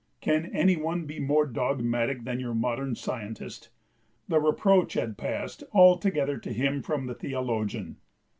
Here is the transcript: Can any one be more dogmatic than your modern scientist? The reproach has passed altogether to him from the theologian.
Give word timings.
Can 0.19 0.47
any 0.47 0.75
one 0.77 1.05
be 1.05 1.19
more 1.19 1.45
dogmatic 1.45 2.23
than 2.23 2.39
your 2.39 2.55
modern 2.55 2.95
scientist? 2.95 3.69
The 4.27 4.39
reproach 4.39 4.93
has 4.93 5.13
passed 5.13 5.63
altogether 5.73 6.39
to 6.39 6.51
him 6.51 6.81
from 6.81 7.05
the 7.05 7.13
theologian. 7.13 7.97